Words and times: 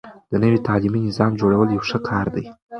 د 0.31 0.33
نوي 0.43 0.59
تعليمي 0.67 0.99
نظام 1.07 1.31
جوړول 1.41 1.67
يو 1.75 1.83
ښه 1.89 1.99
کار 2.09 2.25
دی. 2.35 2.45